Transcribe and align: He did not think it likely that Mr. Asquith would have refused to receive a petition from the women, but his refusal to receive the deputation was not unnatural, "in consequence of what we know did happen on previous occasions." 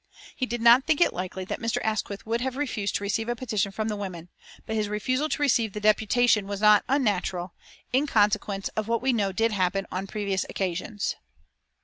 He 0.35 0.47
did 0.47 0.61
not 0.63 0.85
think 0.87 0.99
it 0.99 1.13
likely 1.13 1.45
that 1.45 1.59
Mr. 1.59 1.77
Asquith 1.83 2.25
would 2.25 2.41
have 2.41 2.57
refused 2.57 2.95
to 2.95 3.03
receive 3.03 3.29
a 3.29 3.35
petition 3.35 3.71
from 3.71 3.87
the 3.87 3.95
women, 3.95 4.29
but 4.65 4.75
his 4.75 4.89
refusal 4.89 5.29
to 5.29 5.41
receive 5.43 5.73
the 5.73 5.79
deputation 5.79 6.47
was 6.47 6.59
not 6.59 6.83
unnatural, 6.89 7.53
"in 7.93 8.07
consequence 8.07 8.69
of 8.69 8.87
what 8.87 9.03
we 9.03 9.13
know 9.13 9.31
did 9.31 9.51
happen 9.51 9.85
on 9.91 10.07
previous 10.07 10.43
occasions." 10.49 11.17